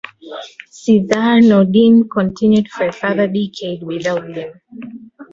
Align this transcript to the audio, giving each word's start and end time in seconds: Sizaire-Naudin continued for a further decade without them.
Sizaire-Naudin 0.79 2.09
continued 2.09 2.67
for 2.71 2.87
a 2.87 2.91
further 2.91 3.27
decade 3.27 3.83
without 3.83 4.25
them. 4.33 4.59